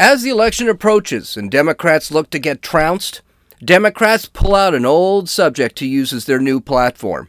[0.00, 3.20] As the election approaches and Democrats look to get trounced,
[3.64, 7.28] Democrats pull out an old subject to use as their new platform.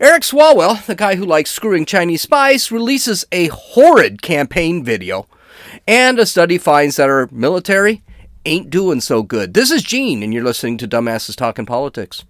[0.00, 5.28] Eric Swalwell, the guy who likes screwing Chinese spies, releases a horrid campaign video.
[5.86, 8.02] And a study finds that our military
[8.44, 9.54] ain't doing so good.
[9.54, 12.24] This is Gene, and you're listening to Dumbasses Talking Politics.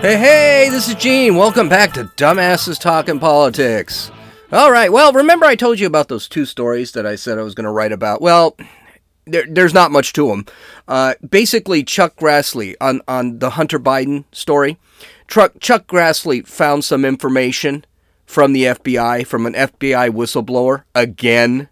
[0.00, 1.36] Hey, hey, this is Gene.
[1.36, 4.10] Welcome back to Dumbasses Talking Politics.
[4.52, 4.92] All right.
[4.92, 7.66] Well, remember I told you about those two stories that I said I was going
[7.66, 8.20] to write about?
[8.20, 8.56] Well,
[9.24, 10.44] there, there's not much to them.
[10.88, 14.76] Uh, basically, Chuck Grassley on, on the Hunter Biden story.
[15.28, 17.84] Chuck, Chuck Grassley found some information
[18.26, 21.68] from the FBI, from an FBI whistleblower, again,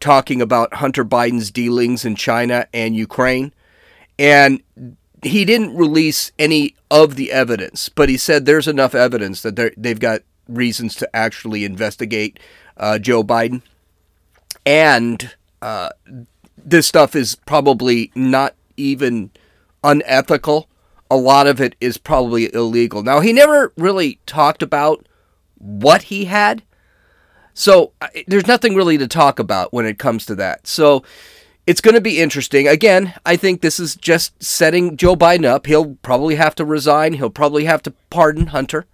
[0.00, 3.52] talking about Hunter Biden's dealings in China and Ukraine.
[4.18, 4.62] And
[5.22, 10.00] he didn't release any of the evidence, but he said there's enough evidence that they've
[10.00, 12.38] got reasons to actually investigate
[12.76, 13.62] uh, Joe Biden.
[14.66, 15.90] And uh,
[16.56, 19.30] this stuff is probably not even
[19.82, 20.68] unethical.
[21.10, 23.02] A lot of it is probably illegal.
[23.02, 25.06] Now, he never really talked about
[25.58, 26.62] what he had.
[27.52, 27.92] So
[28.26, 30.66] there's nothing really to talk about when it comes to that.
[30.66, 31.02] So
[31.66, 32.66] it's going to be interesting.
[32.68, 35.66] Again, I think this is just setting Joe Biden up.
[35.66, 37.14] He'll probably have to resign.
[37.14, 38.86] He'll probably have to pardon Hunter.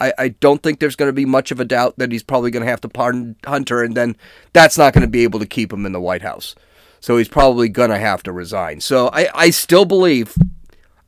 [0.00, 2.50] I, I don't think there's going to be much of a doubt that he's probably
[2.50, 4.16] going to have to pardon Hunter, and then
[4.52, 6.54] that's not going to be able to keep him in the White House.
[7.00, 8.80] So he's probably going to have to resign.
[8.80, 10.36] So I, I still believe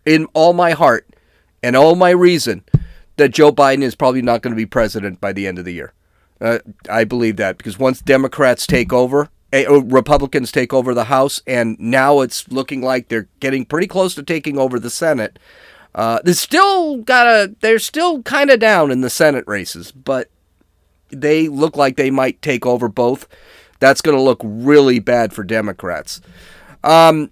[0.07, 1.09] in all my heart
[1.63, 2.65] and all my reason
[3.17, 5.73] that Joe Biden is probably not going to be president by the end of the
[5.73, 5.93] year.
[6.41, 6.59] Uh,
[6.91, 11.79] I believe that because once Democrats take over, oh, Republicans take over the House, and
[11.79, 15.39] now it's looking like they're getting pretty close to taking over the Senate.
[15.95, 17.55] Uh, they still got a.
[17.61, 20.31] They're still kind of down in the Senate races, but
[21.11, 23.29] they look like they might take over both.
[23.79, 26.21] That's going to look really bad for Democrats.
[26.83, 27.31] Um,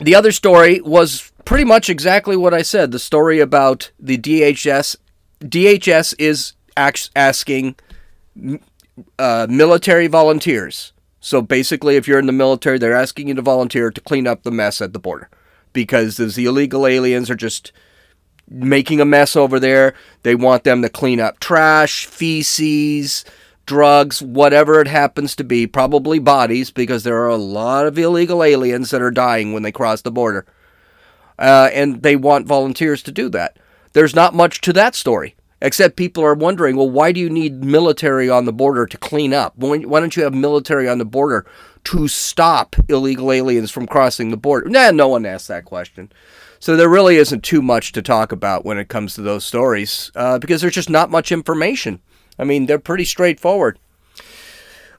[0.00, 2.90] the other story was pretty much exactly what I said.
[2.90, 4.96] The story about the DHS.
[5.40, 7.76] DHS is asking
[9.18, 10.92] uh, military volunteers.
[11.20, 14.42] So basically, if you're in the military, they're asking you to volunteer to clean up
[14.42, 15.30] the mess at the border
[15.76, 17.70] because the illegal aliens are just
[18.48, 19.92] making a mess over there.
[20.22, 23.26] They want them to clean up trash, feces,
[23.66, 28.42] drugs, whatever it happens to be, probably bodies, because there are a lot of illegal
[28.42, 30.46] aliens that are dying when they cross the border.
[31.38, 33.58] Uh, and they want volunteers to do that.
[33.92, 37.62] There's not much to that story, except people are wondering, well, why do you need
[37.62, 39.52] military on the border to clean up?
[39.58, 41.44] Why don't you have military on the border
[41.86, 44.68] to stop illegal aliens from crossing the border?
[44.68, 46.10] Nah, no one asked that question.
[46.58, 50.10] So there really isn't too much to talk about when it comes to those stories
[50.14, 52.00] uh, because there's just not much information.
[52.38, 53.78] I mean, they're pretty straightforward.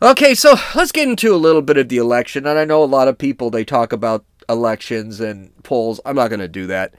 [0.02, 2.46] Okay, so let's get into a little bit of the election.
[2.46, 6.00] And I know a lot of people they talk about elections and polls.
[6.06, 6.94] I'm not going to do that.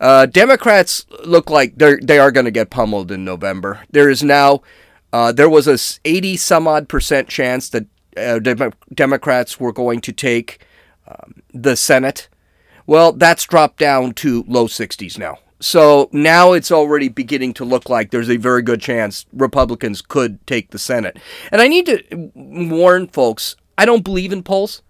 [0.00, 3.82] Uh, Democrats look like they're they are going to get pummeled in November.
[3.90, 4.62] There is now
[5.12, 7.86] uh, there was a 80 some odd percent chance that
[8.16, 8.38] uh,
[8.94, 10.64] Democrats were going to take
[11.08, 12.28] um, the Senate.
[12.86, 15.38] Well, that's dropped down to low 60s now.
[15.58, 20.46] So now it's already beginning to look like there's a very good chance Republicans could
[20.46, 21.18] take the Senate.
[21.50, 24.82] And I need to warn folks I don't believe in polls.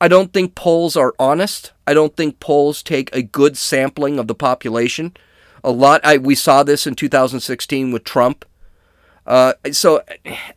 [0.00, 1.72] I don't think polls are honest.
[1.86, 5.16] I don't think polls take a good sampling of the population.
[5.64, 8.44] A lot, I, we saw this in 2016 with Trump.
[9.28, 10.02] Uh, so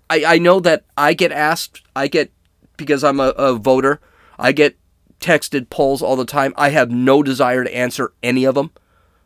[0.09, 2.31] I, I know that I get asked, I get,
[2.77, 3.99] because I'm a, a voter,
[4.39, 4.77] I get
[5.19, 6.53] texted polls all the time.
[6.55, 8.71] I have no desire to answer any of them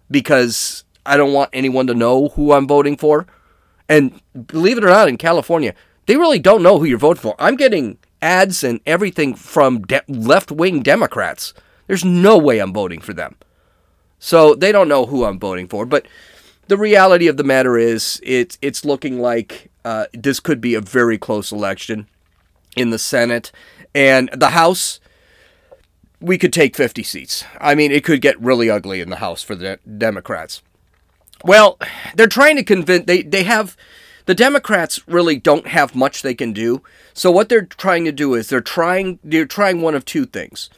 [0.09, 3.27] because I don't want anyone to know who I'm voting for.
[3.87, 5.75] And believe it or not, in California,
[6.07, 7.35] they really don't know who you're voting for.
[7.37, 11.53] I'm getting ads and everything from de- left wing Democrats.
[11.85, 13.35] There's no way I'm voting for them.
[14.17, 15.85] So they don't know who I'm voting for.
[15.85, 16.07] But
[16.67, 20.81] the reality of the matter is, it's it's looking like uh, this could be a
[20.81, 22.07] very close election
[22.75, 23.51] in the Senate
[23.93, 24.99] and the House.
[26.19, 27.43] We could take 50 seats.
[27.59, 30.61] I mean, it could get really ugly in the House for the Democrats.
[31.43, 31.77] Well,
[32.15, 33.05] they're trying to convince.
[33.05, 33.77] They they have
[34.25, 36.81] the Democrats really don't have much they can do.
[37.13, 40.69] So what they're trying to do is they're trying they're trying one of two things.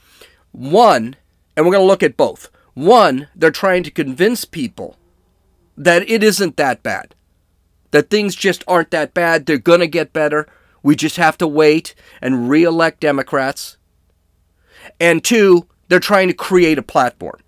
[0.52, 1.16] One,
[1.56, 2.50] and we're going to look at both.
[2.74, 4.98] One, they're trying to convince people
[5.78, 7.16] that it isn't that bad.
[7.92, 9.46] That things just aren't that bad.
[9.46, 10.48] They're going to get better.
[10.84, 13.78] We just have to wait and re-elect Democrats.
[15.00, 17.40] And two, they're trying to create a platform.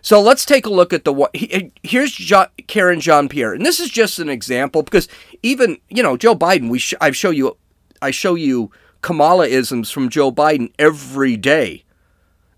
[0.00, 2.32] So let's take a look at the here's
[2.66, 5.06] Karen Jean Pierre, and this is just an example because
[5.44, 7.56] even you know Joe Biden, we sh- I show you
[8.02, 11.84] I show you Kamala isms from Joe Biden every day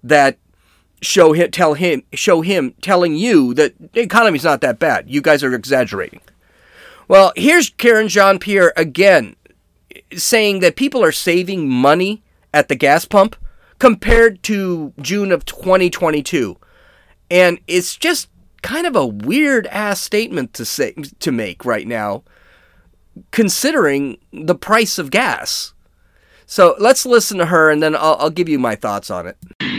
[0.02, 0.38] that
[1.04, 5.10] show him, tell him, show him telling you that the economy's not that bad.
[5.10, 6.20] You guys are exaggerating.
[7.08, 9.36] Well, here's Karen Jean Pierre again
[10.16, 12.22] saying that people are saving money
[12.52, 13.36] at the gas pump
[13.78, 16.56] compared to June of 2022.
[17.30, 18.28] And it's just
[18.62, 22.22] kind of a weird ass statement to say to make right now
[23.30, 25.73] considering the price of gas.
[26.46, 29.36] So let's listen to her and then I'll, I'll give you my thoughts on it.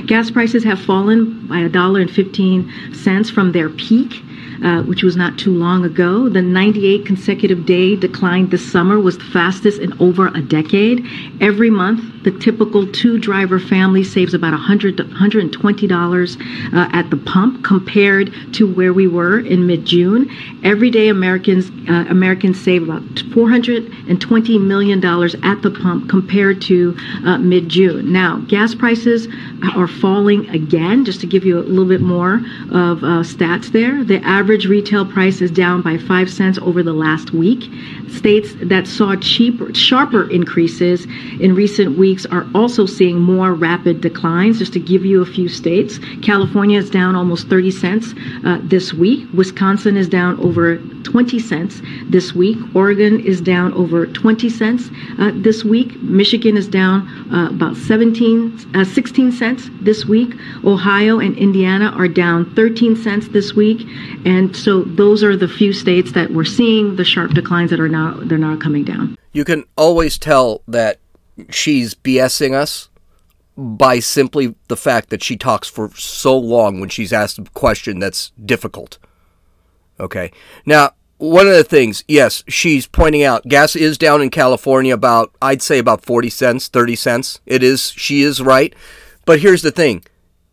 [0.07, 4.21] Gas prices have fallen by a dollar and 15 cents from their peak
[4.63, 6.29] uh, which was not too long ago.
[6.29, 11.05] The 98 consecutive day decline this summer was the fastest in over a decade.
[11.41, 17.63] Every month, the typical two driver family saves about $100, $120 uh, at the pump
[17.63, 20.29] compared to where we were in mid June.
[20.63, 27.37] Every day, Americans, uh, Americans save about $420 million at the pump compared to uh,
[27.37, 28.11] mid June.
[28.11, 29.27] Now, gas prices
[29.75, 32.35] are falling again, just to give you a little bit more
[32.71, 34.03] of uh, stats there.
[34.03, 37.63] The average retail price is down by 5 cents over the last week.
[38.09, 41.05] States that saw cheaper, sharper increases
[41.39, 44.59] in recent weeks are also seeing more rapid declines.
[44.59, 48.13] Just to give you a few states, California is down almost 30 cents
[48.45, 49.27] uh, this week.
[49.33, 52.57] Wisconsin is down over 20 cents this week.
[52.75, 54.89] Oregon is down over 20 cents
[55.19, 55.95] uh, this week.
[56.01, 60.33] Michigan is down uh, about 17, uh, 16 cents this week.
[60.63, 63.81] Ohio and Indiana are down 13 cents this week.
[64.25, 67.89] And so those are the few states that we're seeing the sharp declines that are
[67.89, 69.17] now they're now coming down.
[69.33, 70.99] You can always tell that
[71.49, 72.89] she's BSing us
[73.57, 77.99] by simply the fact that she talks for so long when she's asked a question
[77.99, 78.97] that's difficult.
[79.99, 80.31] Okay.
[80.65, 85.33] Now, one of the things, yes, she's pointing out gas is down in California about,
[85.41, 87.39] I'd say about 40 cents, 30 cents.
[87.45, 88.75] It is, she is right.
[89.25, 90.03] But here's the thing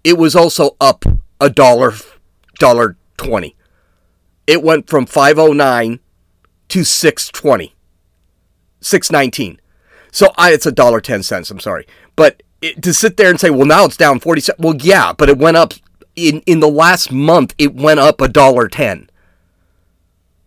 [0.05, 1.05] it was also up
[1.41, 1.95] a dollar,
[2.59, 3.57] dollar 20.
[4.47, 6.01] It went from 509
[6.69, 7.75] to 620,
[8.81, 9.61] 619.
[10.11, 11.87] So I, it's a dollar 10 cents, I'm sorry.
[12.17, 14.59] But it, to sit there and say, well, now it's down 40 cents.
[14.59, 15.75] Well, yeah, but it went up
[16.17, 19.09] in, in the last month, it went up a dollar 10.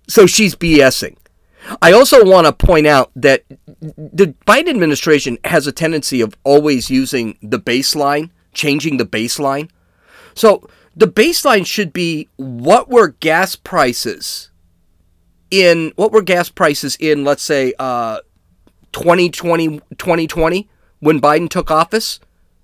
[0.08, 1.18] So she's BSing.
[1.82, 3.44] I also want to point out that
[3.80, 9.70] the Biden administration has a tendency of always using the baseline, changing the baseline.
[10.36, 14.52] So the baseline should be what were gas prices
[15.52, 18.20] in what were gas prices in let's say uh,
[18.94, 20.70] 2020 2020
[21.00, 22.20] when Biden took office,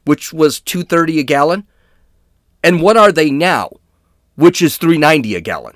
[0.06, 1.68] which was 230 a gallon,
[2.64, 3.70] and what are they now,
[4.36, 5.76] which is 390 a gallon.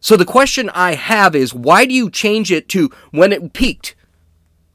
[0.00, 3.94] So the question I have is why do you change it to when it peaked,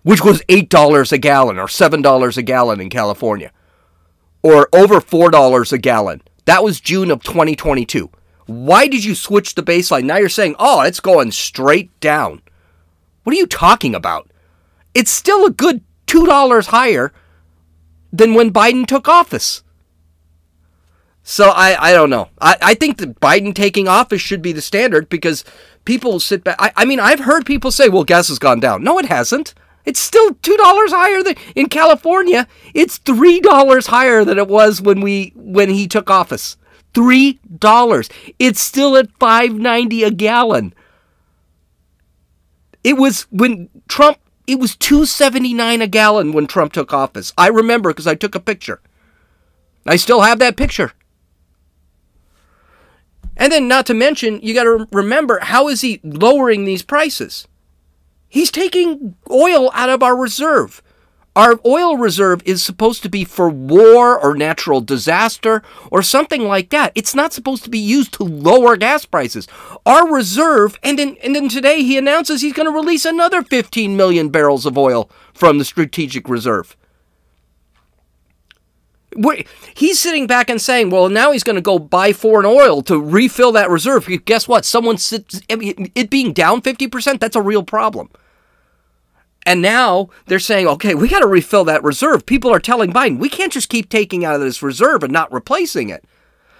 [0.03, 3.51] which was $8 a gallon or $7 a gallon in California,
[4.41, 6.21] or over $4 a gallon?
[6.47, 8.09] That was June of 2022.
[8.45, 10.05] Why did you switch the baseline?
[10.05, 12.41] Now you're saying, oh, it's going straight down.
[13.23, 14.31] What are you talking about?
[14.93, 17.11] It's still a good $2 higher
[18.13, 19.61] than when Biden took office.
[21.21, 22.29] So I, I don't know.
[22.39, 25.43] I, I think that Biden taking office should be the standard because
[25.83, 26.55] people sit back.
[26.59, 28.85] I, I mean, I've heard people say, well, gas has gone down.
[28.85, 29.53] No, it hasn't.
[29.87, 30.57] It's still $2
[30.89, 32.45] higher than in California.
[32.73, 36.57] It's $3 higher than it was when we when he took office.
[36.93, 38.11] $3.
[38.37, 40.73] It's still at 5.90 a gallon.
[42.83, 47.31] It was when Trump it was 279 a gallon when Trump took office.
[47.37, 48.81] I remember because I took a picture.
[49.85, 50.91] I still have that picture.
[53.37, 57.47] And then, not to mention, you got to remember how is he lowering these prices?
[58.29, 60.81] He's taking oil out of our reserve.
[61.35, 66.71] Our oil reserve is supposed to be for war or natural disaster or something like
[66.71, 66.91] that.
[66.95, 69.47] It's not supposed to be used to lower gas prices.
[69.85, 73.95] Our reserve, and then, and then today he announces he's going to release another 15
[73.95, 76.75] million barrels of oil from the strategic reserve
[79.75, 82.99] he's sitting back and saying, well, now he's going to go buy foreign oil to
[82.99, 84.07] refill that reserve.
[84.25, 84.65] Guess what?
[84.65, 88.09] Someone sits, it being down 50%, that's a real problem.
[89.45, 92.25] And now they're saying, okay, we got to refill that reserve.
[92.25, 95.31] People are telling Biden, we can't just keep taking out of this reserve and not
[95.31, 96.03] replacing it.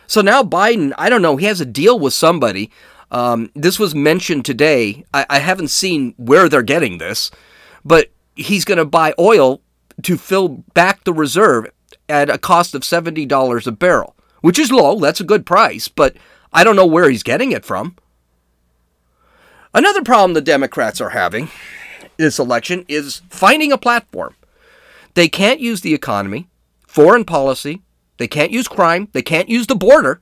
[0.08, 2.72] So now Biden, I don't know, he has a deal with somebody.
[3.12, 5.04] Um, this was mentioned today.
[5.14, 7.30] I, I haven't seen where they're getting this,
[7.84, 9.62] but he's going to buy oil
[10.04, 11.68] to fill back the reserve
[12.10, 15.00] at a cost of $70 a barrel, which is low.
[15.00, 16.16] That's a good price, but
[16.54, 17.96] I don't know where he's getting it from.
[19.74, 21.50] Another problem the Democrats are having
[22.18, 24.36] this election is finding a platform.
[25.14, 26.48] They can't use the economy,
[26.88, 27.82] foreign policy,
[28.18, 30.20] they can't use crime, they can't use the border,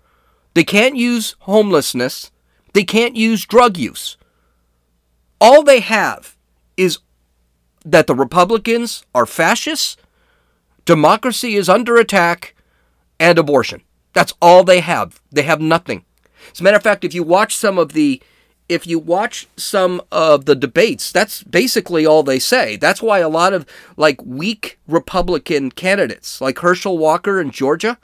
[0.54, 2.32] they can't use homelessness,
[2.74, 4.18] they can't use drug use.
[5.40, 6.36] All they have
[6.78, 7.00] is
[7.86, 9.98] that the Republicans are fascists,
[10.86, 12.56] democracy is under attack,
[13.20, 13.82] and abortion.
[14.14, 15.22] That's all they have.
[15.32, 16.06] They have nothing.
[16.52, 18.22] As a matter of fact, if you watch some of the
[18.68, 22.78] if you watch some of the debates, that's basically all they say.
[22.78, 23.66] That's why a lot of
[23.96, 28.00] like weak Republican candidates, like Herschel Walker in Georgia,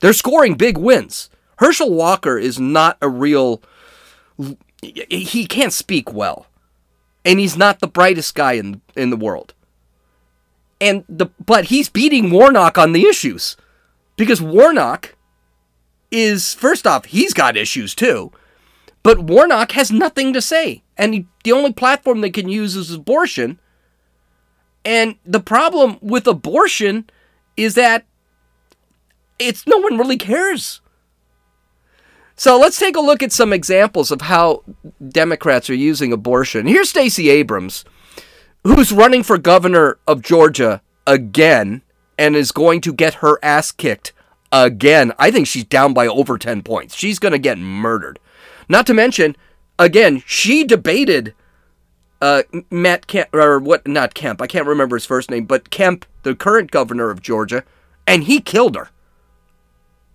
[0.00, 1.28] they're scoring big wins.
[1.58, 3.62] Herschel Walker is not a real
[4.82, 6.46] he can't speak well.
[7.22, 9.52] And he's not the brightest guy in in the world.
[10.80, 13.56] And the but he's beating Warnock on the issues.
[14.16, 15.16] Because Warnock
[16.10, 18.32] is first off, he's got issues too.
[19.02, 20.82] But Warnock has nothing to say.
[20.96, 23.58] And he, the only platform they can use is abortion.
[24.84, 27.08] And the problem with abortion
[27.56, 28.06] is that
[29.38, 30.80] it's no one really cares.
[32.36, 34.64] So let's take a look at some examples of how
[35.10, 36.66] Democrats are using abortion.
[36.66, 37.84] Here's Stacey Abrams,
[38.64, 41.82] who's running for governor of Georgia again
[42.18, 44.12] and is going to get her ass kicked
[44.52, 45.12] again.
[45.18, 46.94] I think she's down by over 10 points.
[46.94, 48.18] She's going to get murdered.
[48.68, 49.36] Not to mention,
[49.78, 51.34] again, she debated
[52.20, 56.04] uh, Matt Kemp, or what, not Kemp, I can't remember his first name, but Kemp,
[56.22, 57.64] the current governor of Georgia,
[58.06, 58.90] and he killed her.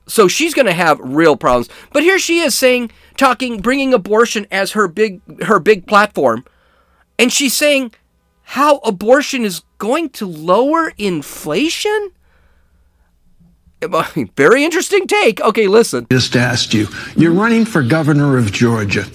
[0.07, 1.67] So she's going to have real problems.
[1.91, 6.45] But here she is saying, talking, bringing abortion as her big, her big platform,
[7.17, 7.91] and she's saying
[8.45, 12.11] how abortion is going to lower inflation.
[14.37, 15.41] Very interesting take.
[15.41, 16.07] Okay, listen.
[16.11, 16.87] Just asked you.
[17.17, 19.05] You're running for governor of Georgia.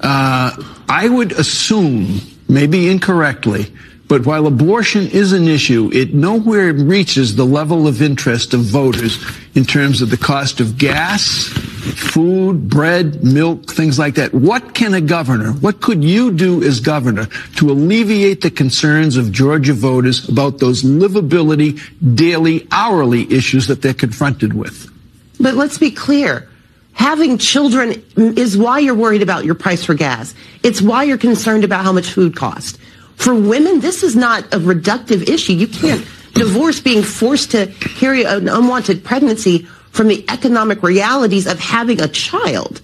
[0.00, 0.56] Uh,
[0.88, 3.72] I would assume, maybe incorrectly,
[4.08, 9.24] but while abortion is an issue, it nowhere reaches the level of interest of voters
[9.54, 11.50] in terms of the cost of gas,
[11.86, 14.34] food, bread, milk, things like that.
[14.34, 17.26] What can a governor, what could you do as governor
[17.56, 21.80] to alleviate the concerns of Georgia voters about those livability,
[22.14, 24.90] daily, hourly issues that they're confronted with?
[25.38, 26.48] But let's be clear.
[26.94, 30.34] Having children is why you're worried about your price for gas.
[30.62, 32.78] It's why you're concerned about how much food costs.
[33.16, 35.52] For women, this is not a reductive issue.
[35.52, 39.66] You can't divorce being forced to carry an unwanted pregnancy
[39.96, 42.82] from the economic realities of having a child.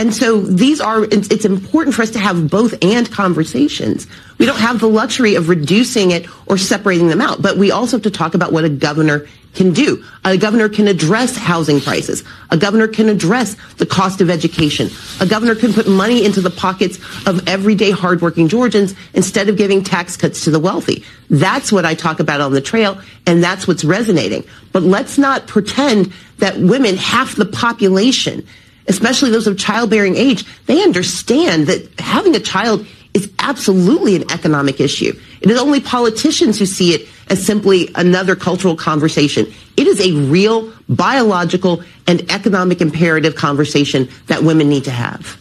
[0.00, 4.06] And so these are, it's important for us to have both and conversations.
[4.38, 7.98] We don't have the luxury of reducing it or separating them out, but we also
[7.98, 10.02] have to talk about what a governor can do.
[10.24, 12.24] A governor can address housing prices.
[12.48, 14.88] A governor can address the cost of education.
[15.20, 19.84] A governor can put money into the pockets of everyday hardworking Georgians instead of giving
[19.84, 21.04] tax cuts to the wealthy.
[21.28, 24.44] That's what I talk about on the trail, and that's what's resonating.
[24.72, 28.46] But let's not pretend that women, half the population,
[28.88, 34.80] especially those of childbearing age, they understand that having a child is absolutely an economic
[34.80, 35.18] issue.
[35.40, 39.52] It is only politicians who see it as simply another cultural conversation.
[39.76, 45.38] It is a real biological and economic imperative conversation that women need to have.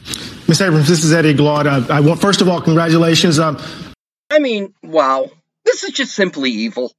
[0.47, 0.61] Ms.
[0.61, 1.67] Abrams, this is Eddie Glaude.
[1.67, 3.37] Uh, I want, first of all, congratulations.
[3.37, 3.61] Um,
[4.31, 5.29] I mean, wow.
[5.65, 6.91] This is just simply evil.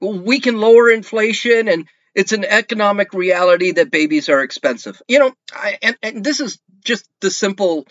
[0.00, 5.00] We can lower inflation and it's an economic reality that babies are expensive.
[5.08, 7.86] You know, I, and, and this is just the simple,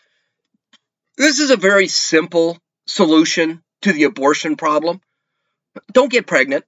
[1.18, 5.01] this is a very simple solution to the abortion problem.
[5.92, 6.65] Don't get pregnant.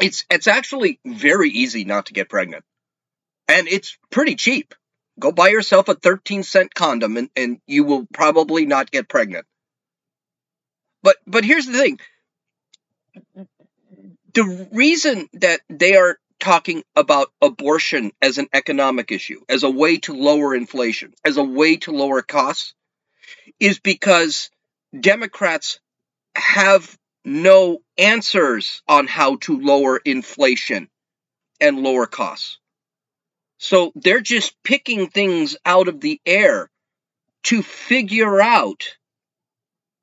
[0.00, 2.64] It's it's actually very easy not to get pregnant.
[3.48, 4.74] And it's pretty cheap.
[5.18, 9.46] Go buy yourself a 13 cent condom and, and you will probably not get pregnant.
[11.02, 11.98] But but here's the thing.
[14.36, 19.96] The reason that they are talking about abortion as an economic issue, as a way
[20.00, 22.74] to lower inflation, as a way to lower costs,
[23.58, 24.50] is because
[24.98, 25.80] Democrats
[26.34, 30.90] have no answers on how to lower inflation
[31.58, 32.58] and lower costs.
[33.56, 36.70] So they're just picking things out of the air
[37.44, 38.98] to figure out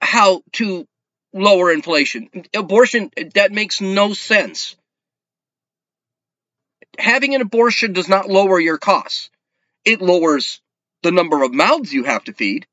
[0.02, 0.88] how to
[1.34, 2.30] lower inflation.
[2.54, 4.76] Abortion, that makes no sense.
[7.00, 9.30] Having an abortion does not lower your costs.
[9.84, 10.62] It lowers
[11.02, 12.68] the number of mouths you have to feed.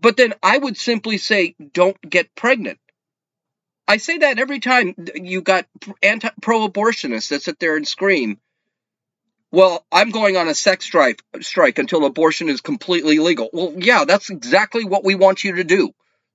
[0.00, 2.78] But then I would simply say, don't get pregnant.
[3.86, 5.66] I say that every time you got
[6.02, 8.40] anti pro-abortionists that sit there and scream,
[9.50, 14.04] "Well, I'm going on a sex strike strike until abortion is completely legal." Well, yeah,
[14.04, 15.92] that's exactly what we want you to do.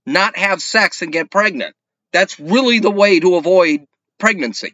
[0.08, 1.76] Not have sex and get pregnant.
[2.14, 3.86] That's really the way to avoid
[4.18, 4.74] pregnancy.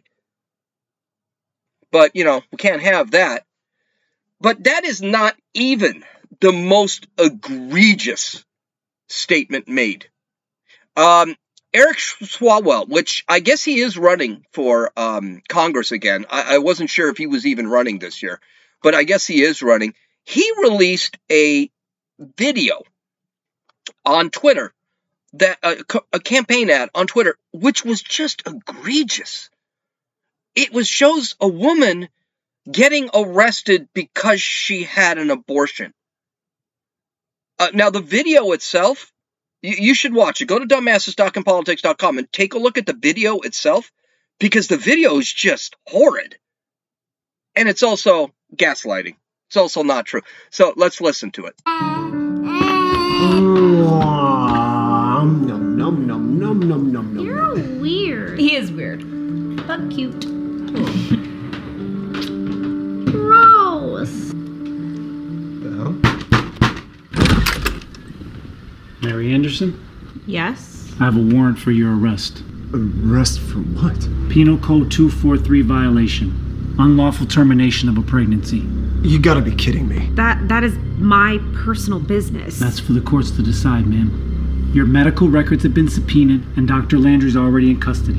[1.90, 3.44] But, you know, we can't have that.
[4.40, 6.04] But that is not even
[6.40, 8.44] the most egregious
[9.08, 10.08] statement made.
[10.96, 11.34] Um,
[11.72, 16.26] Eric Swalwell, which I guess he is running for um, Congress again.
[16.30, 18.40] I, I wasn't sure if he was even running this year,
[18.84, 19.94] but I guess he is running.
[20.22, 21.70] He released a
[22.18, 22.82] video
[24.04, 24.72] on Twitter
[25.34, 25.76] that uh,
[26.12, 29.50] a campaign ad on Twitter, which was just egregious.
[30.54, 32.08] It was shows a woman
[32.70, 35.92] getting arrested because she had an abortion.
[37.58, 39.12] Uh, now, the video itself,
[39.62, 40.46] you, you should watch it.
[40.46, 43.90] Go to dumbassestalkingpolitics.com and take a look at the video itself
[44.38, 46.36] because the video is just horrid.
[47.56, 49.16] And it's also gaslighting.
[49.48, 50.22] It's also not true.
[50.50, 52.03] So let's listen to it.
[56.54, 57.26] Nom, nom, nom, nom, nom, nom.
[57.26, 58.38] You're weird.
[58.38, 59.00] He is weird,
[59.66, 60.20] but cute.
[63.10, 64.32] Gross.
[69.02, 69.80] Mary Anderson,
[70.26, 70.92] Yes.
[71.00, 72.42] I have a warrant for your arrest.
[72.72, 73.98] Arrest for what?
[74.30, 76.74] Penal Code 243 violation.
[76.78, 78.66] Unlawful termination of a pregnancy.
[79.02, 80.08] You gotta be kidding me.
[80.14, 82.58] That that is my personal business.
[82.58, 84.33] That's for the courts to decide, ma'am.
[84.74, 86.98] Your medical records have been subpoenaed, and Dr.
[86.98, 88.18] Landry's already in custody.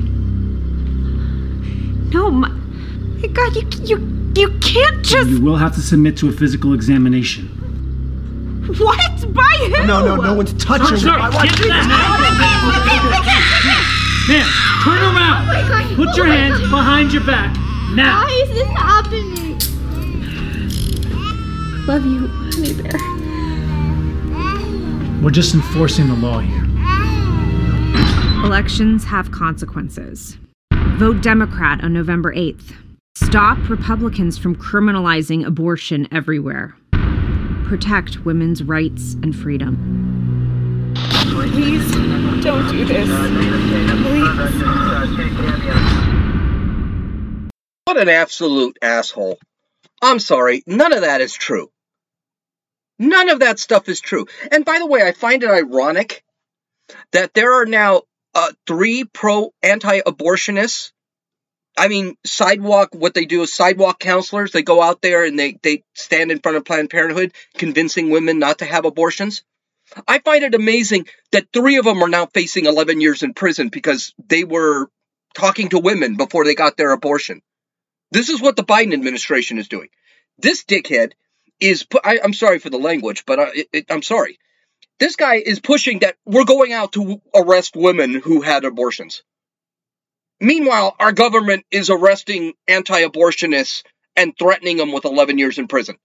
[2.14, 3.98] no, my, my God, you you
[4.34, 7.48] you can't just You will have to submit to a physical examination.
[8.78, 9.86] what by who?
[9.86, 11.18] No, no, no one's touching Sir, me.
[11.18, 11.68] My wife- get
[14.28, 14.46] Ma'am,
[14.82, 15.48] turn around.
[15.48, 17.54] Oh Put your oh hands behind your back.
[17.94, 18.24] Now.
[18.24, 19.58] Why is this happening?
[21.86, 23.15] Love you, honey bear.
[25.26, 26.62] We're just enforcing the law here.
[28.44, 30.38] Elections have consequences.
[30.98, 32.76] Vote Democrat on November 8th.
[33.16, 36.76] Stop Republicans from criminalizing abortion everywhere.
[37.64, 40.94] Protect women's rights and freedom.
[40.94, 41.90] Please
[42.44, 43.08] don't do this.
[44.06, 44.62] Please.
[47.82, 49.40] What an absolute asshole.
[50.00, 51.68] I'm sorry, none of that is true.
[52.98, 54.26] None of that stuff is true.
[54.50, 56.24] And by the way, I find it ironic
[57.12, 58.02] that there are now
[58.34, 60.92] uh, three pro anti abortionists.
[61.78, 64.52] I mean, sidewalk, what they do is sidewalk counselors.
[64.52, 68.38] They go out there and they, they stand in front of Planned Parenthood convincing women
[68.38, 69.42] not to have abortions.
[70.08, 73.68] I find it amazing that three of them are now facing 11 years in prison
[73.68, 74.90] because they were
[75.34, 77.42] talking to women before they got their abortion.
[78.10, 79.88] This is what the Biden administration is doing.
[80.38, 81.12] This dickhead
[81.60, 84.38] is, pu- I, am sorry for the language, but I, it, I'm sorry.
[84.98, 89.22] This guy is pushing that we're going out to arrest women who had abortions.
[90.40, 93.82] Meanwhile, our government is arresting anti abortionists
[94.16, 95.96] and threatening them with 11 years in prison.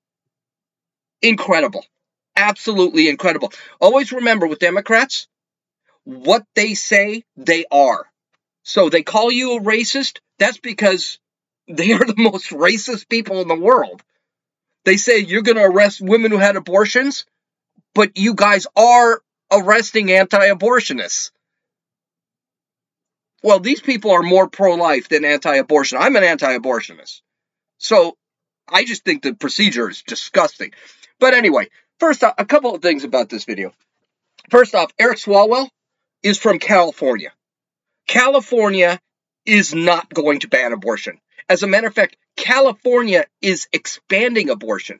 [1.21, 1.85] Incredible.
[2.35, 3.51] Absolutely incredible.
[3.79, 5.27] Always remember with Democrats,
[6.03, 8.05] what they say, they are.
[8.63, 11.19] So they call you a racist, that's because
[11.67, 14.01] they are the most racist people in the world.
[14.85, 17.25] They say you're going to arrest women who had abortions,
[17.93, 21.31] but you guys are arresting anti abortionists.
[23.43, 25.97] Well, these people are more pro life than anti abortion.
[25.99, 27.21] I'm an anti abortionist.
[27.77, 28.17] So
[28.67, 30.71] I just think the procedure is disgusting.
[31.19, 33.73] But anyway, first off, a couple of things about this video.
[34.49, 35.69] First off, Eric Swalwell
[36.23, 37.31] is from California.
[38.07, 38.99] California
[39.45, 41.19] is not going to ban abortion.
[41.49, 44.99] As a matter of fact, California is expanding abortion.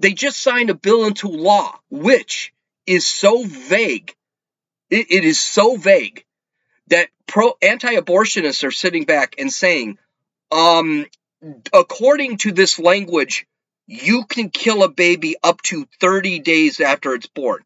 [0.00, 2.52] They just signed a bill into law, which
[2.86, 4.14] is so vague.
[4.90, 6.24] it, it is so vague
[6.88, 9.98] that pro anti-abortionists are sitting back and saying,
[10.50, 11.06] um,
[11.72, 13.46] according to this language,
[13.86, 17.62] you can kill a baby up to 30 days after it's born.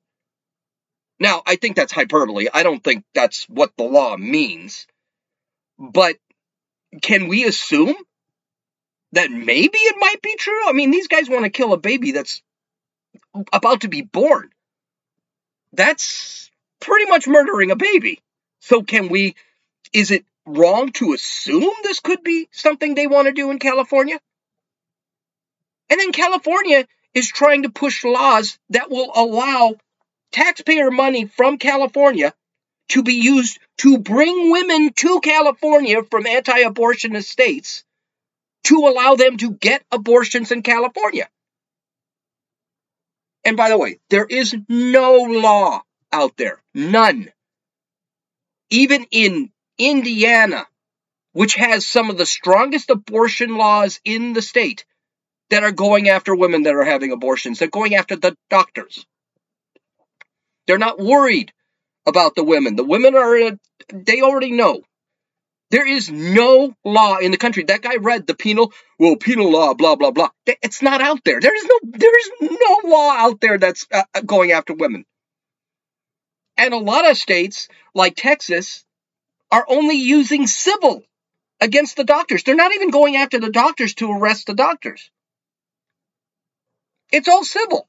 [1.19, 2.49] Now, I think that's hyperbole.
[2.53, 4.87] I don't think that's what the law means.
[5.79, 6.17] But
[7.01, 7.95] can we assume
[9.13, 10.69] that maybe it might be true?
[10.69, 12.43] I mean, these guys want to kill a baby that's
[13.53, 14.51] about to be born.
[15.73, 18.21] That's pretty much murdering a baby.
[18.61, 19.35] So, can we,
[19.93, 24.19] is it wrong to assume this could be something they want to do in California?
[25.91, 29.75] And then California is trying to push laws that will allow
[30.33, 32.33] taxpayer money from California
[32.89, 37.85] to be used to bring women to California from anti abortionist states
[38.65, 41.29] to allow them to get abortions in California.
[43.45, 47.31] And by the way, there is no law out there, none,
[48.71, 50.67] even in Indiana,
[51.33, 54.85] which has some of the strongest abortion laws in the state,
[55.51, 57.59] that are going after women that are having abortions.
[57.59, 59.05] They're going after the doctors.
[60.67, 61.53] They're not worried
[62.07, 62.77] about the women.
[62.77, 63.59] The women are,
[63.93, 64.83] they already know.
[65.73, 67.65] There is no law in the country.
[67.65, 70.29] That guy read the penal, well, penal law, blah, blah, blah.
[70.47, 71.41] It's not out there.
[71.41, 75.07] There is no, there is no law out there that's uh, going after women.
[76.59, 78.85] And a lot of states, like Texas,
[79.51, 81.05] are only using civil
[81.59, 82.43] against the doctors.
[82.43, 85.11] They're not even going after the doctors to arrest the doctors.
[87.11, 87.89] It's all civil.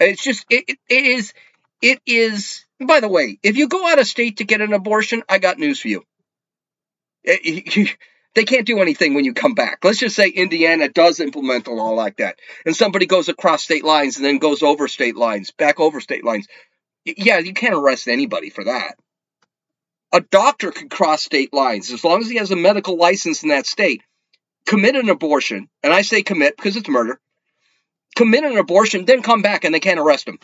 [0.00, 1.32] It's just, it, it is,
[1.80, 5.22] it is, by the way, if you go out of state to get an abortion,
[5.28, 7.88] I got news for eh, you.
[8.34, 9.84] they can't do anything when you come back.
[9.84, 13.84] Let's just say Indiana does implement a law like that, and somebody goes across state
[13.84, 16.46] lines and then goes over state lines, back over state lines.
[17.04, 18.96] Yeah, you can't arrest anybody for that.
[20.12, 23.50] A doctor can cross state lines as long as he has a medical license in
[23.50, 24.02] that state
[24.66, 27.18] commit an abortion, and I say commit because it's murder,
[28.16, 30.38] commit an abortion, then come back and they can't arrest him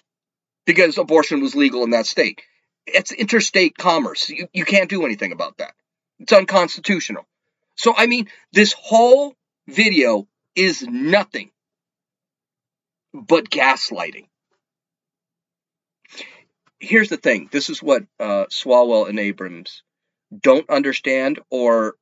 [0.67, 2.43] because abortion was legal in that state.
[2.87, 4.29] It's interstate commerce.
[4.29, 5.75] You, you can't do anything about that.
[6.19, 7.27] It's unconstitutional.
[7.77, 9.35] So, I mean, this whole
[9.67, 11.51] video is nothing
[13.13, 14.27] but gaslighting.
[16.79, 19.83] Here's the thing this is what uh, Swalwell and Abrams
[20.39, 21.95] don't understand or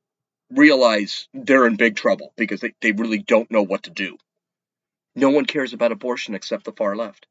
[0.51, 4.17] realize they're in big trouble because they, they really don't know what to do.
[5.15, 7.27] No one cares about abortion except the far left.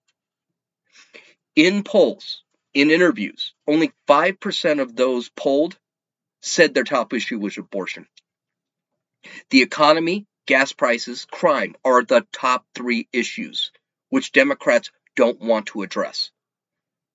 [1.55, 5.77] In polls, in interviews, only 5% of those polled
[6.41, 8.07] said their top issue was abortion.
[9.49, 13.71] The economy, gas prices, crime are the top three issues
[14.09, 16.31] which Democrats don't want to address.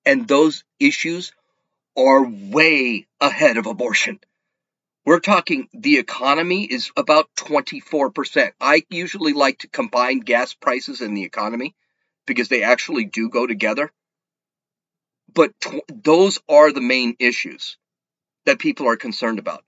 [0.05, 1.33] And those issues
[1.97, 4.19] are way ahead of abortion.
[5.05, 8.51] We're talking the economy is about 24%.
[8.61, 11.75] I usually like to combine gas prices and the economy
[12.27, 13.91] because they actually do go together.
[15.33, 17.77] But tw- those are the main issues
[18.45, 19.63] that people are concerned about.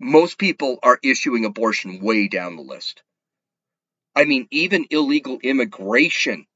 [0.00, 3.02] Most people are issuing abortion way down the list.
[4.14, 6.46] I mean, even illegal immigration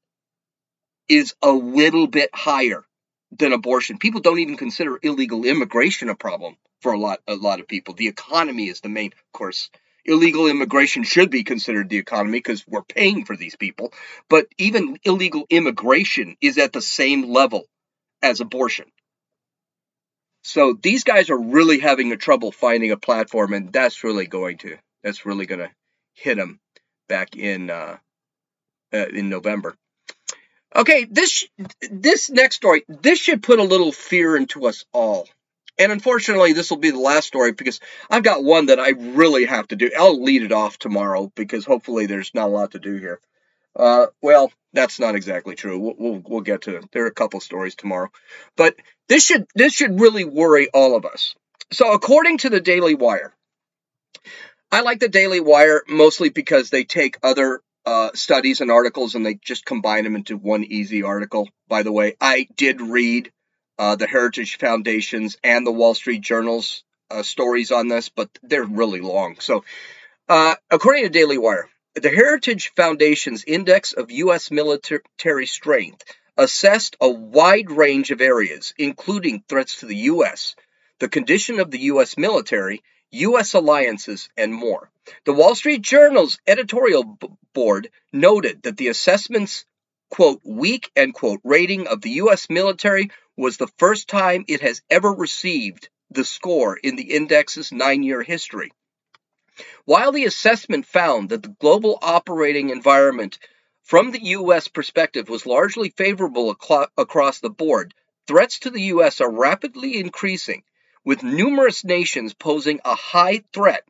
[1.07, 2.83] is a little bit higher
[3.31, 3.97] than abortion.
[3.97, 7.93] People don't even consider illegal immigration a problem for a lot a lot of people.
[7.93, 9.69] The economy is the main, of course.
[10.05, 13.93] Illegal immigration should be considered the economy because we're paying for these people.
[14.29, 17.65] But even illegal immigration is at the same level
[18.21, 18.85] as abortion.
[20.43, 24.57] So these guys are really having a trouble finding a platform, and that's really going
[24.59, 25.69] to that's really going to
[26.13, 26.59] hit them
[27.07, 27.97] back in uh,
[28.93, 29.75] uh, in November.
[30.75, 31.47] Okay, this
[31.91, 35.27] this next story this should put a little fear into us all.
[35.81, 39.45] And unfortunately, this will be the last story because I've got one that I really
[39.45, 39.89] have to do.
[39.97, 43.19] I'll lead it off tomorrow because hopefully there's not a lot to do here.
[43.75, 45.79] Uh, well, that's not exactly true.
[45.79, 46.91] We'll, we'll, we'll get to it.
[46.91, 48.09] there are a couple stories tomorrow,
[48.55, 48.75] but
[49.09, 51.35] this should this should really worry all of us.
[51.71, 53.33] So, according to the Daily Wire,
[54.71, 59.25] I like the Daily Wire mostly because they take other uh, studies and articles and
[59.25, 61.49] they just combine them into one easy article.
[61.67, 63.31] By the way, I did read
[63.81, 68.63] uh, the Heritage Foundations and the Wall Street Journal's uh, stories on this, but they're
[68.63, 69.37] really long.
[69.39, 69.63] So,
[70.29, 74.51] uh, according to Daily Wire, the Heritage Foundation's Index of U.S.
[74.51, 76.03] Military Strength
[76.37, 80.55] assessed a wide range of areas, including threats to the U.S.,
[80.99, 82.19] the condition of the U.S.
[82.19, 83.55] military, U.S.
[83.55, 84.91] alliances, and more.
[85.25, 89.65] The Wall Street Journal's editorial b- board noted that the assessment's
[90.11, 92.47] quote weak end quote rating of the U.S.
[92.47, 93.09] military
[93.41, 98.21] was the first time it has ever received the score in the index's nine year
[98.21, 98.71] history.
[99.83, 103.39] While the assessment found that the global operating environment
[103.81, 104.67] from the U.S.
[104.67, 107.95] perspective was largely favorable across the board,
[108.27, 109.19] threats to the U.S.
[109.21, 110.61] are rapidly increasing,
[111.03, 113.83] with numerous nations posing a high threat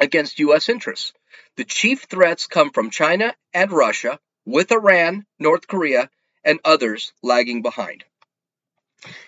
[0.00, 0.68] against U.S.
[0.68, 1.12] interests.
[1.54, 6.10] The chief threats come from China and Russia, with Iran, North Korea,
[6.42, 8.04] and others lagging behind.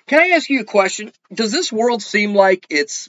[0.06, 1.12] Can I ask you a question?
[1.32, 3.08] Does this world seem like it's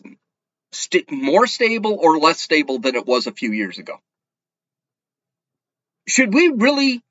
[0.71, 3.99] st- more stable or less stable than it was a few years ago?
[6.07, 7.01] Should we really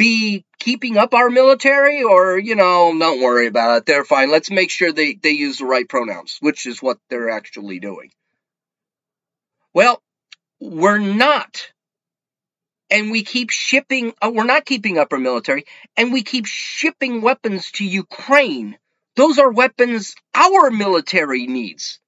[0.00, 3.86] be keeping up our military or, you know, don't worry about it.
[3.86, 4.30] They're fine.
[4.30, 8.10] Let's make sure they, they use the right pronouns, which is what they're actually doing.
[9.74, 10.00] Well,
[10.58, 11.70] we're not.
[12.90, 15.64] And we keep shipping, uh, we're not keeping up our military,
[15.98, 18.78] and we keep shipping weapons to Ukraine
[19.16, 21.98] Those are weapons our military needs.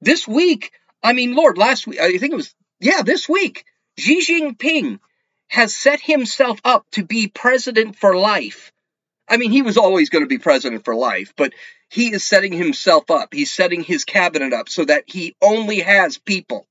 [0.00, 0.72] This week,
[1.02, 3.64] I mean, Lord, last week, I think it was, yeah, this week,
[3.98, 5.00] Xi Jinping
[5.48, 8.72] has set himself up to be president for life.
[9.28, 11.52] I mean, he was always going to be president for life, but
[11.90, 13.34] he is setting himself up.
[13.34, 16.66] He's setting his cabinet up so that he only has people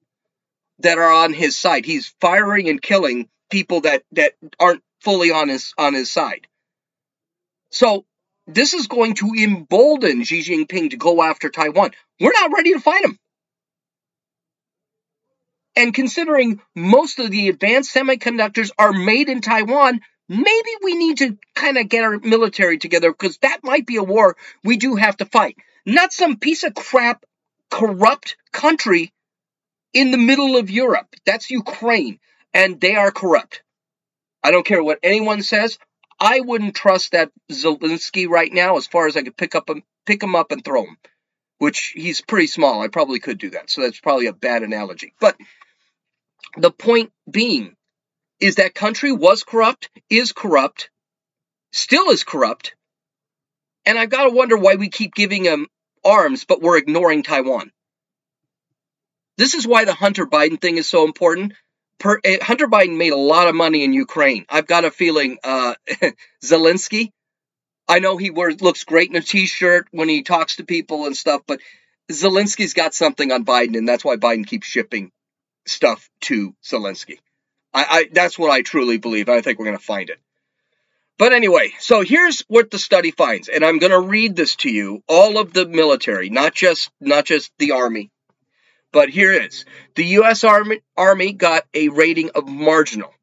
[0.80, 1.86] that are on his side.
[1.86, 6.48] He's firing and killing people that that aren't fully on his on his side.
[7.70, 8.06] So
[8.48, 11.92] this is going to embolden Xi Jinping to go after Taiwan.
[12.20, 13.18] We're not ready to fight him.
[15.76, 21.38] And considering most of the advanced semiconductors are made in Taiwan, maybe we need to
[21.54, 25.18] kind of get our military together because that might be a war we do have
[25.18, 25.58] to fight.
[25.86, 27.24] Not some piece of crap,
[27.70, 29.14] corrupt country
[29.94, 31.08] in the middle of Europe.
[31.26, 32.20] That's Ukraine,
[32.54, 33.62] and they are corrupt.
[34.44, 35.78] I don't care what anyone says.
[36.20, 39.84] I wouldn't trust that Zelensky right now as far as I could pick up him,
[40.06, 40.98] pick him up and throw him,
[41.60, 42.82] which he's pretty small.
[42.82, 43.70] I probably could do that.
[43.70, 45.14] So that's probably a bad analogy.
[45.20, 45.38] But
[46.58, 47.76] the point being
[48.40, 50.90] is that country was corrupt, is corrupt,
[51.72, 52.76] still is corrupt,
[53.86, 55.68] and I've got to wonder why we keep giving them
[56.04, 57.72] arms, but we're ignoring Taiwan.
[59.38, 61.54] This is why the Hunter Biden thing is so important.
[62.00, 64.46] Per, uh, Hunter Biden made a lot of money in Ukraine.
[64.50, 65.76] I've got a feeling uh,
[66.44, 67.12] Zelensky.
[67.88, 71.16] I know he wears looks great in a t-shirt when he talks to people and
[71.16, 71.60] stuff, but
[72.12, 75.12] Zelensky's got something on Biden, and that's why Biden keeps shipping
[75.66, 77.20] stuff to Zelensky.
[77.74, 79.30] I, I that's what I truly believe.
[79.30, 80.20] I think we're going to find it.
[81.18, 84.70] But anyway, so here's what the study finds, and I'm going to read this to
[84.70, 85.04] you.
[85.08, 88.12] All of the military, not just not just the army,
[88.92, 89.66] but here it is.
[89.96, 90.44] The U.S.
[90.44, 93.14] Army, Army got a rating of marginal.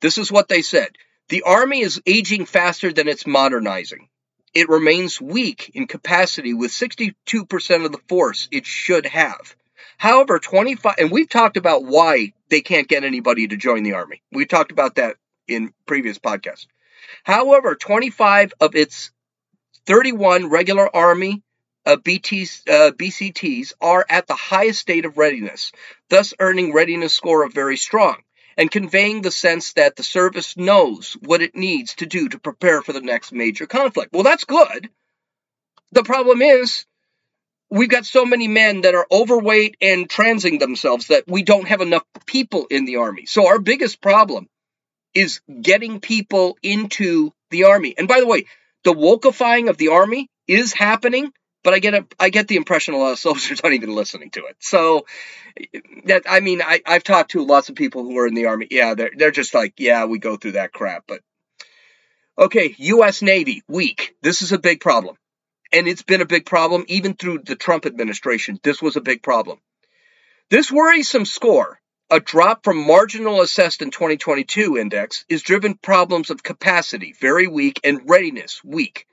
[0.00, 0.90] This is what they said.
[1.28, 4.08] The Army is aging faster than it's modernizing.
[4.52, 9.56] It remains weak in capacity with 62% of the force it should have.
[9.96, 14.22] However, 25, and we've talked about why they can't get anybody to join the Army.
[14.32, 15.16] We talked about that
[15.48, 16.66] in previous podcasts.
[17.22, 19.10] However, 25 of its
[19.86, 21.42] 31 regular Army
[21.86, 25.72] uh, BTs, uh, BCTs are at the highest state of readiness,
[26.08, 28.16] thus earning readiness score of very strong
[28.56, 32.82] and conveying the sense that the service knows what it needs to do to prepare
[32.82, 34.12] for the next major conflict.
[34.12, 34.88] Well, that's good.
[35.92, 36.86] The problem is
[37.70, 41.80] we've got so many men that are overweight and transing themselves that we don't have
[41.80, 43.26] enough people in the army.
[43.26, 44.48] So our biggest problem
[45.14, 47.94] is getting people into the army.
[47.96, 48.46] And by the way,
[48.84, 51.32] the wokeifying of the army is happening
[51.64, 54.30] but I get a, I get the impression a lot of soldiers aren't even listening
[54.30, 54.56] to it.
[54.60, 55.06] So
[56.04, 58.68] that I mean, I, I've talked to lots of people who are in the army.
[58.70, 61.04] Yeah, they're they're just like, yeah, we go through that crap.
[61.08, 61.22] But
[62.38, 63.22] okay, U.S.
[63.22, 64.14] Navy weak.
[64.22, 65.16] This is a big problem,
[65.72, 68.60] and it's been a big problem even through the Trump administration.
[68.62, 69.58] This was a big problem.
[70.50, 76.42] This worrisome score, a drop from marginal assessed in 2022 index, is driven problems of
[76.42, 79.06] capacity, very weak, and readiness, weak.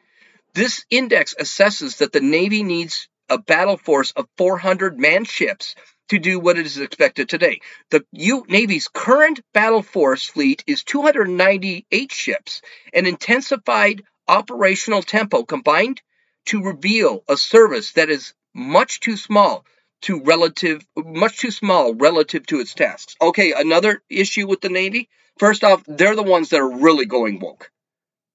[0.54, 5.76] This index assesses that the Navy needs a battle force of 400 manned ships
[6.10, 7.62] to do what it is expected today.
[7.90, 12.62] The U- Navy's current battle force fleet is 298 ships.
[12.94, 16.02] An intensified operational tempo combined
[16.48, 19.66] to reveal a service that is much too small
[20.02, 23.16] to relative much too small relative to its tasks.
[23.22, 25.08] Okay, another issue with the Navy.
[25.40, 27.72] First off, they're the ones that are really going woke.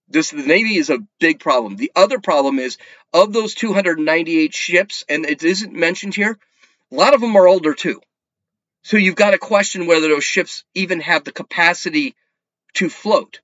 [0.09, 1.77] This the Navy is a big problem.
[1.77, 2.79] The other problem is
[3.13, 6.39] of those 298 ships, and it isn't mentioned here,
[6.93, 8.01] a lot of them are older too.
[8.83, 12.15] So you've got to question whether those ships even have the capacity
[12.75, 13.41] to float.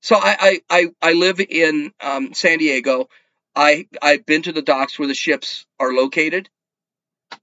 [0.00, 3.08] So I I, I, I live in um, San Diego.
[3.54, 6.48] I I've been to the docks where the ships are located,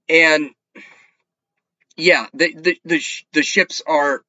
[0.08, 0.50] and
[1.96, 4.24] yeah, the the the, the ships are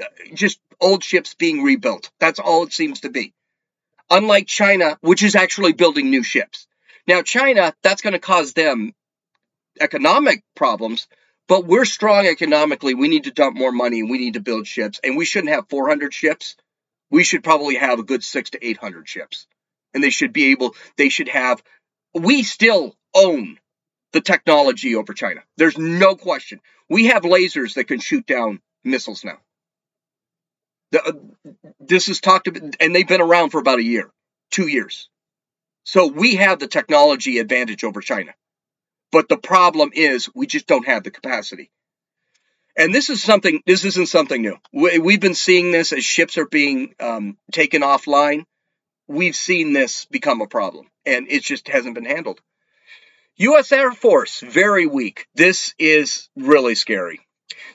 [0.00, 2.10] uh, just old ships being rebuilt.
[2.18, 3.34] That's all it seems to be
[4.12, 6.68] unlike China, which is actually building new ships.
[7.08, 8.92] Now, China, that's going to cause them
[9.80, 11.08] economic problems,
[11.48, 12.94] but we're strong economically.
[12.94, 15.00] We need to dump more money and we need to build ships.
[15.02, 16.56] And we shouldn't have 400 ships.
[17.10, 19.46] We should probably have a good six to 800 ships.
[19.94, 21.62] And they should be able, they should have,
[22.14, 23.58] we still own
[24.12, 25.40] the technology over China.
[25.56, 26.60] There's no question.
[26.88, 29.38] We have lasers that can shoot down missiles now.
[30.94, 31.12] Uh,
[31.80, 34.10] this is talked about, and they've been around for about a year,
[34.50, 35.08] two years.
[35.84, 38.32] So we have the technology advantage over China.
[39.10, 41.70] But the problem is we just don't have the capacity.
[42.76, 44.56] And this is something, this isn't something new.
[44.72, 48.44] We, have been seeing this as ships are being um, taken offline.
[49.06, 52.40] we've seen this become a problem, and it just hasn't been handled.
[53.36, 53.72] U.S.
[53.72, 55.26] Air Force, very weak.
[55.34, 57.20] This is really scary.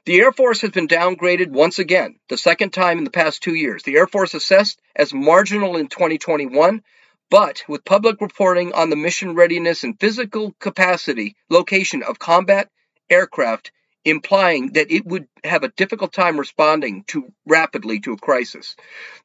[0.05, 3.55] The Air Force has been downgraded once again, the second time in the past two
[3.55, 3.83] years.
[3.83, 6.83] The Air Force assessed as marginal in 2021,
[7.29, 12.69] but with public reporting on the mission readiness and physical capacity location of combat
[13.09, 13.71] aircraft
[14.05, 18.75] implying that it would have a difficult time responding to rapidly to a crisis.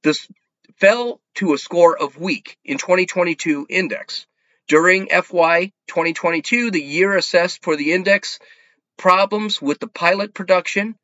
[0.03, 0.27] This
[0.77, 4.27] fell to a score of weak in 2022 index.
[4.67, 8.39] During FY 2022, the year assessed for the index
[9.03, 10.95] problems with the pilot production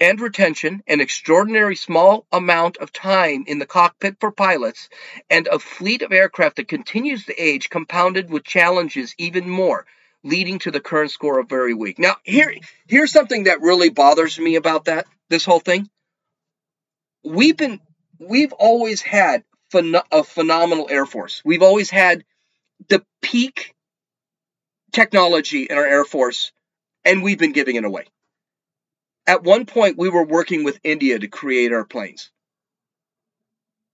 [0.00, 4.88] and retention, an extraordinary small amount of time in the cockpit for pilots,
[5.28, 9.86] and a fleet of aircraft that continues to age, compounded with challenges even more,
[10.22, 11.98] leading to the current score of very weak.
[11.98, 12.54] Now, here,
[12.86, 15.90] here's something that really bothers me about that, this whole thing.
[17.24, 17.80] We've been,
[18.20, 19.42] we've always had
[19.74, 21.42] phen- a phenomenal Air Force.
[21.44, 22.22] We've always had
[22.88, 23.74] the peak
[24.92, 26.52] technology in our Air Force,
[27.08, 28.04] and we've been giving it away.
[29.26, 32.30] At one point, we were working with India to create our planes.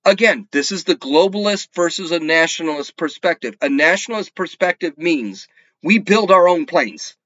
[0.04, 3.56] Again, this is the globalist versus a nationalist perspective.
[3.62, 5.46] A nationalist perspective means
[5.82, 7.16] we build our own planes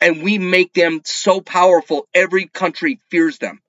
[0.00, 3.62] and we make them so powerful every country fears them.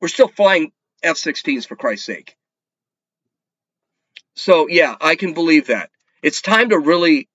[0.00, 2.36] We're still flying F 16s for Christ's sake.
[4.34, 5.88] So, yeah, I can believe that.
[6.22, 7.28] It's time to really,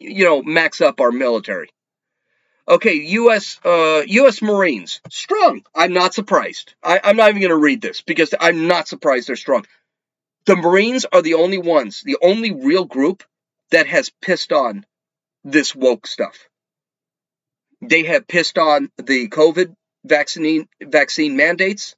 [0.00, 1.70] you know, max up our military.
[2.68, 3.58] Okay, U.S.
[3.64, 4.40] Uh, U.S.
[4.40, 5.64] Marines strong.
[5.74, 6.74] I'm not surprised.
[6.82, 9.66] I, I'm not even going to read this because I'm not surprised they're strong.
[10.46, 13.24] The Marines are the only ones, the only real group
[13.70, 14.86] that has pissed on
[15.44, 16.48] this woke stuff.
[17.80, 21.96] They have pissed on the COVID vaccine vaccine mandates.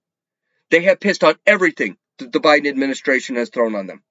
[0.70, 4.02] They have pissed on everything that the Biden administration has thrown on them.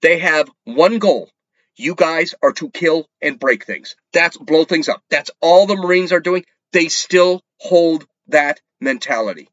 [0.00, 1.28] They have one goal,
[1.76, 3.96] you guys are to kill and break things.
[4.12, 5.02] That's blow things up.
[5.10, 6.44] That's all the Marines are doing.
[6.72, 9.48] They still hold that mentality.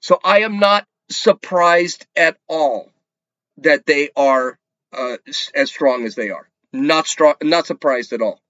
[0.00, 2.90] So I am not surprised at all
[3.58, 4.58] that they are
[4.92, 5.16] uh,
[5.54, 6.48] as strong as they are.
[6.72, 8.40] Not strong, not surprised at all.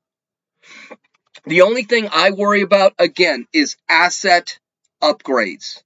[1.47, 4.59] The only thing I worry about again is asset
[5.03, 5.83] upgrades.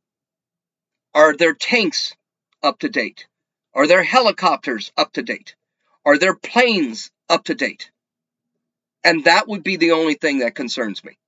[1.14, 2.14] Are their tanks
[2.62, 3.26] up to date?
[3.74, 5.57] Are their helicopters up to date?
[6.09, 7.90] Are their planes up to date?
[9.05, 11.18] And that would be the only thing that concerns me.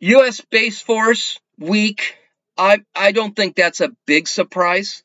[0.00, 0.38] U.S.
[0.38, 2.16] Space Force weak.
[2.56, 5.02] I I don't think that's a big surprise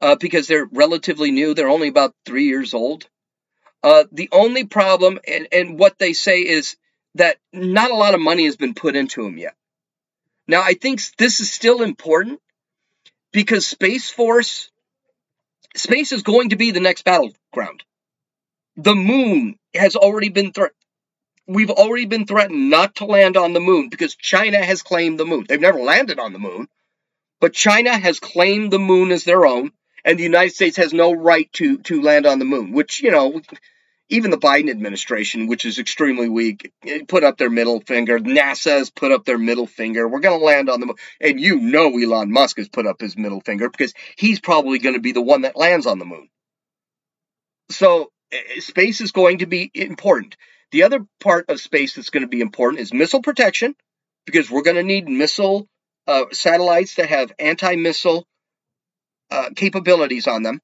[0.00, 1.52] uh, because they're relatively new.
[1.52, 3.08] They're only about three years old.
[3.82, 6.76] Uh, the only problem, and, and what they say is
[7.16, 9.56] that not a lot of money has been put into them yet.
[10.46, 12.40] Now, I think this is still important
[13.32, 14.70] because Space Force
[15.76, 17.82] space is going to be the next battleground.
[18.76, 20.74] The moon has already been threatened.
[21.46, 25.24] We've already been threatened not to land on the moon because China has claimed the
[25.24, 25.46] moon.
[25.48, 26.68] They've never landed on the moon,
[27.40, 29.72] but China has claimed the moon as their own,
[30.04, 32.72] and the United States has no right to to land on the moon.
[32.72, 33.40] Which you know,
[34.08, 36.72] even the Biden administration, which is extremely weak,
[37.08, 38.18] put up their middle finger.
[38.18, 40.08] NASA has put up their middle finger.
[40.08, 40.96] We're going to land on the moon.
[41.20, 44.94] And you know Elon Musk has put up his middle finger because he's probably going
[44.94, 46.28] to be the one that lands on the moon.
[47.70, 48.10] So
[48.58, 50.36] space is going to be important.
[50.70, 53.74] The other part of space that's going to be important is missile protection
[54.26, 55.66] because we're going to need missile
[56.06, 58.26] uh, satellites that have anti missile
[59.30, 60.60] uh, capabilities on them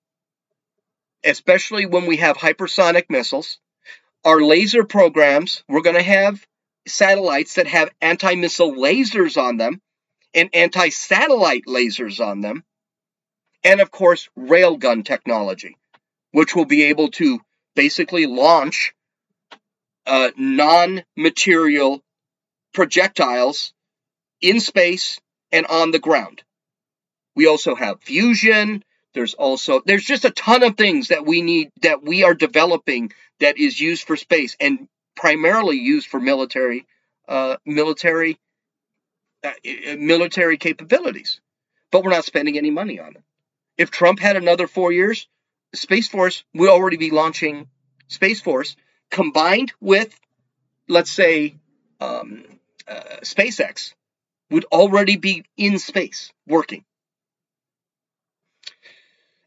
[1.25, 3.59] especially when we have hypersonic missiles.
[4.25, 6.45] Our laser programs, we're going to have
[6.87, 9.81] satellites that have anti missile lasers on them
[10.35, 12.65] and anti satellite lasers on them.
[13.63, 15.77] And of course, railgun technology,
[16.33, 17.41] which will be able to
[17.75, 18.93] basically launch
[20.07, 22.03] uh, non material
[22.75, 23.73] projectiles
[24.41, 25.19] in space
[25.53, 26.43] and on the ground.
[27.37, 28.85] We also have fusion,
[29.15, 33.13] there's also there's just a ton of things that we need that we are developing
[33.41, 36.87] that is used for space and primarily used for military
[37.29, 38.39] uh, military
[39.43, 39.53] uh,
[39.99, 41.41] military capabilities.
[41.91, 43.23] But we're not spending any money on it.
[43.79, 45.29] If Trump had another four years,
[45.75, 47.69] Space Force would already be launching
[48.09, 48.77] Space Force
[49.11, 50.19] combined with,
[50.89, 51.55] let's say,
[52.01, 52.45] um,
[52.89, 53.95] uh, SpaceX
[54.51, 56.85] would already be in space working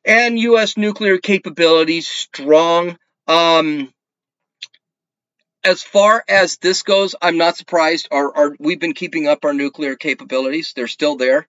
[0.07, 0.77] and U.S.
[0.77, 2.97] nuclear capabilities strong.
[3.27, 3.93] Um,
[5.65, 8.07] as far as this goes, I'm not surprised.
[8.09, 11.47] Our, our, we've been keeping up our nuclear capabilities; they're still there.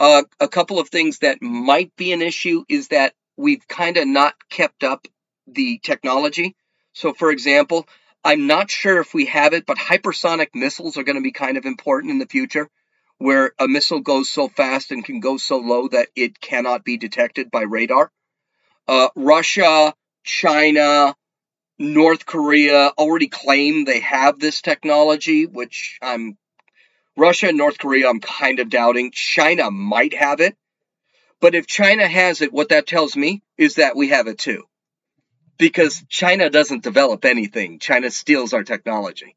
[0.00, 4.08] Uh, a couple of things that might be an issue is that we've kind of
[4.08, 5.06] not kept up
[5.46, 6.56] the technology.
[6.92, 7.86] So, for example,
[8.24, 11.56] I'm not sure if we have it, but hypersonic missiles are going to be kind
[11.56, 12.68] of important in the future,
[13.20, 16.96] where a missile goes so fast and can go so low that it cannot be
[16.96, 18.10] detected by radar.
[18.88, 19.94] Uh, Russia,
[20.24, 21.14] China,
[21.78, 26.38] North Korea already claim they have this technology, which I'm
[27.14, 29.10] Russia and North Korea, I'm kind of doubting.
[29.12, 30.56] China might have it.
[31.40, 34.64] But if China has it, what that tells me is that we have it too.
[35.58, 39.36] Because China doesn't develop anything, China steals our technology.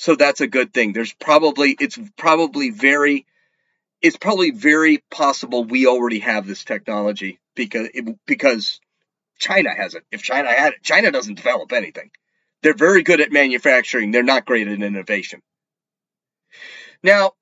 [0.00, 0.94] So that's a good thing.
[0.94, 3.26] There's probably, it's probably very,
[4.00, 8.80] it's probably very possible we already have this technology because, it, because
[9.38, 10.02] China has it.
[10.10, 12.10] If China had it, China doesn't develop anything.
[12.62, 14.10] They're very good at manufacturing.
[14.10, 15.42] They're not great at innovation.
[17.02, 17.32] Now,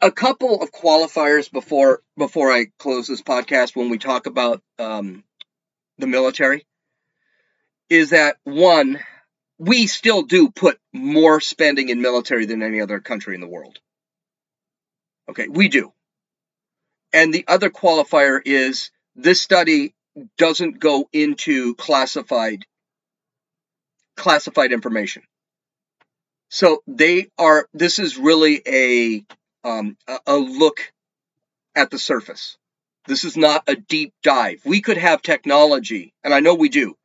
[0.00, 5.24] a couple of qualifiers before before I close this podcast when we talk about um,
[5.98, 6.64] the military
[7.90, 9.00] is that one,
[9.64, 13.78] we still do put more spending in military than any other country in the world.
[15.28, 15.92] Okay, we do.
[17.12, 19.94] And the other qualifier is this study
[20.36, 22.64] doesn't go into classified
[24.16, 25.22] classified information.
[26.50, 27.68] So they are.
[27.72, 29.24] This is really a
[29.64, 29.96] um,
[30.26, 30.92] a look
[31.74, 32.56] at the surface.
[33.06, 34.60] This is not a deep dive.
[34.64, 36.96] We could have technology, and I know we do.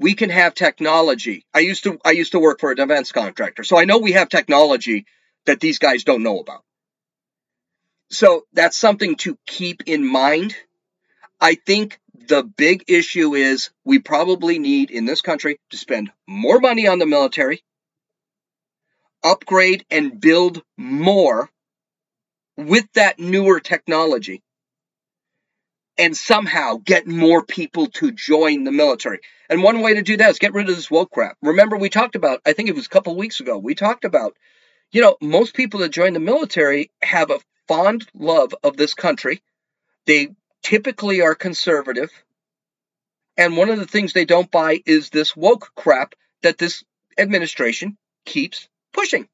[0.00, 1.44] We can have technology.
[1.52, 4.12] I used to I used to work for a defense contractor, so I know we
[4.12, 5.06] have technology
[5.46, 6.62] that these guys don't know about.
[8.10, 10.56] So that's something to keep in mind.
[11.40, 16.60] I think the big issue is we probably need in this country to spend more
[16.60, 17.62] money on the military,
[19.22, 21.50] upgrade and build more
[22.56, 24.42] with that newer technology,
[25.98, 29.18] and somehow get more people to join the military.
[29.50, 31.36] And one way to do that is get rid of this woke crap.
[31.42, 34.36] Remember, we talked about, I think it was a couple weeks ago, we talked about,
[34.92, 39.42] you know, most people that join the military have a fond love of this country.
[40.06, 40.28] They
[40.62, 42.10] typically are conservative.
[43.36, 46.84] And one of the things they don't buy is this woke crap that this
[47.18, 49.28] administration keeps pushing.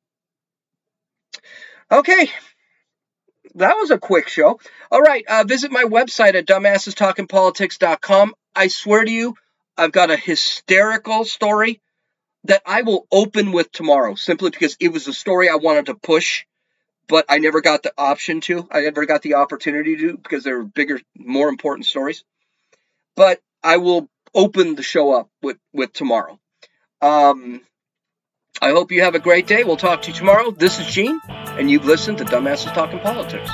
[1.90, 2.30] Okay.
[3.56, 4.58] That was a quick show.
[4.90, 5.24] All right.
[5.28, 8.34] Uh, visit my website at dumbassestalkingpolitics.com.
[8.54, 9.34] I swear to you,
[9.76, 11.80] I've got a hysterical story
[12.44, 15.94] that I will open with tomorrow simply because it was a story I wanted to
[15.94, 16.44] push
[17.06, 18.66] but I never got the option to.
[18.70, 22.24] I never got the opportunity to because there were bigger, more important stories.
[23.16, 26.38] But I will open the show up with with tomorrow.
[27.00, 27.60] Um,
[28.62, 29.64] I hope you have a great day.
[29.64, 30.50] We'll talk to you tomorrow.
[30.50, 33.50] This is Gene, and you've listened to Dumbasses Talking Politics.